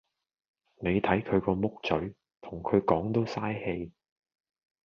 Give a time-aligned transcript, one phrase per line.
[0.79, 3.91] 你睇佢個木嘴，同佢講都曬氣